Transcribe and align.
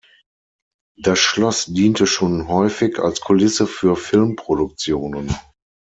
Das 0.97 1.19
Schloss 1.19 1.67
diente 1.67 2.07
schon 2.07 2.47
häufig 2.47 2.97
als 2.97 3.21
Kulisse 3.21 3.67
für 3.67 3.95
Filmproduktionen. 3.95 5.35